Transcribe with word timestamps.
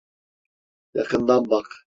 Yakından 0.93 1.49
bak. 1.49 1.87